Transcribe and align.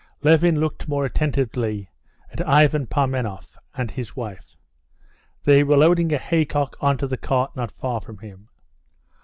Levin 0.23 0.59
looked 0.59 0.87
more 0.87 1.05
attentively 1.05 1.87
at 2.31 2.41
Ivan 2.47 2.87
Parmenov 2.87 3.55
and 3.75 3.91
his 3.91 4.15
wife. 4.15 4.57
They 5.43 5.63
were 5.63 5.77
loading 5.77 6.11
a 6.11 6.17
haycock 6.17 6.75
onto 6.81 7.05
the 7.05 7.17
cart 7.17 7.55
not 7.55 7.69
far 7.71 8.01
from 8.01 8.17
him. 8.17 8.49